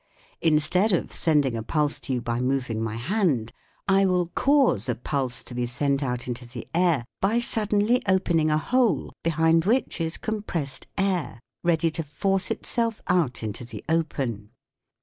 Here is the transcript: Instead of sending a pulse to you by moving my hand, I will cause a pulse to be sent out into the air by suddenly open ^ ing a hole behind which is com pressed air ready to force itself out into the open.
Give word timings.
Instead 0.41 0.93
of 0.93 1.13
sending 1.13 1.55
a 1.55 1.61
pulse 1.61 1.99
to 1.99 2.13
you 2.13 2.21
by 2.23 2.39
moving 2.39 2.81
my 2.81 2.95
hand, 2.95 3.51
I 3.87 4.07
will 4.07 4.29
cause 4.33 4.89
a 4.89 4.95
pulse 4.95 5.43
to 5.43 5.53
be 5.53 5.67
sent 5.67 6.01
out 6.01 6.27
into 6.27 6.47
the 6.47 6.67
air 6.73 7.05
by 7.21 7.37
suddenly 7.37 8.01
open 8.07 8.37
^ 8.37 8.39
ing 8.41 8.49
a 8.49 8.57
hole 8.57 9.13
behind 9.21 9.65
which 9.65 10.01
is 10.01 10.17
com 10.17 10.41
pressed 10.41 10.87
air 10.97 11.39
ready 11.63 11.91
to 11.91 12.01
force 12.01 12.49
itself 12.49 12.99
out 13.05 13.43
into 13.43 13.63
the 13.63 13.85
open. 13.87 14.49